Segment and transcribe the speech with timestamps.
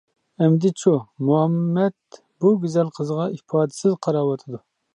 [0.43, 0.93] ئەمدىچۇ،
[1.27, 4.65] مۇھەممەت بۇ گۈزەل قىزغا ئىپادىسىز قاراۋاتىدۇ.